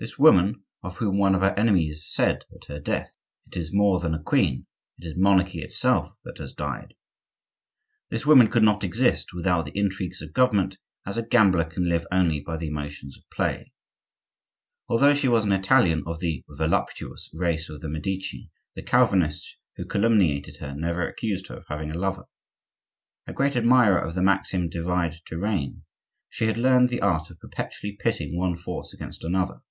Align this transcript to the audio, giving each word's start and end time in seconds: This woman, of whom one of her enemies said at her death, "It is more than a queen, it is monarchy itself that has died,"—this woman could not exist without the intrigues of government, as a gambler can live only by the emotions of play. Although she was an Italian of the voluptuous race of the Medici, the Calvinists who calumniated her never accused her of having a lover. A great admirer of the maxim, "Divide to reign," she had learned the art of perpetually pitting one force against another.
This 0.00 0.16
woman, 0.16 0.62
of 0.84 0.98
whom 0.98 1.18
one 1.18 1.34
of 1.34 1.40
her 1.40 1.58
enemies 1.58 2.06
said 2.08 2.44
at 2.54 2.66
her 2.66 2.78
death, 2.78 3.16
"It 3.48 3.56
is 3.56 3.72
more 3.72 3.98
than 3.98 4.14
a 4.14 4.22
queen, 4.22 4.66
it 4.96 5.04
is 5.04 5.16
monarchy 5.16 5.60
itself 5.60 6.14
that 6.22 6.38
has 6.38 6.52
died,"—this 6.52 8.24
woman 8.24 8.46
could 8.46 8.62
not 8.62 8.84
exist 8.84 9.32
without 9.34 9.64
the 9.64 9.76
intrigues 9.76 10.22
of 10.22 10.32
government, 10.32 10.78
as 11.04 11.16
a 11.16 11.26
gambler 11.26 11.64
can 11.64 11.88
live 11.88 12.06
only 12.12 12.38
by 12.38 12.56
the 12.56 12.68
emotions 12.68 13.18
of 13.18 13.28
play. 13.30 13.72
Although 14.88 15.14
she 15.14 15.26
was 15.26 15.44
an 15.44 15.50
Italian 15.50 16.04
of 16.06 16.20
the 16.20 16.44
voluptuous 16.48 17.28
race 17.34 17.68
of 17.68 17.80
the 17.80 17.88
Medici, 17.88 18.52
the 18.76 18.82
Calvinists 18.82 19.56
who 19.74 19.84
calumniated 19.84 20.58
her 20.58 20.76
never 20.76 21.08
accused 21.08 21.48
her 21.48 21.56
of 21.56 21.66
having 21.68 21.90
a 21.90 21.98
lover. 21.98 22.26
A 23.26 23.32
great 23.32 23.56
admirer 23.56 23.98
of 23.98 24.14
the 24.14 24.22
maxim, 24.22 24.68
"Divide 24.68 25.14
to 25.26 25.36
reign," 25.36 25.82
she 26.30 26.46
had 26.46 26.56
learned 26.56 26.88
the 26.88 27.02
art 27.02 27.30
of 27.30 27.40
perpetually 27.40 27.96
pitting 27.96 28.36
one 28.36 28.54
force 28.54 28.94
against 28.94 29.24
another. 29.24 29.62